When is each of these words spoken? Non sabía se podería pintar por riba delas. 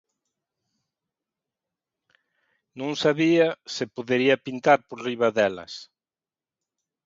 Non 2.79 2.91
sabía 3.03 3.47
se 3.75 3.85
podería 3.95 4.41
pintar 4.45 4.79
por 4.87 4.99
riba 5.07 5.27
delas. 5.37 5.73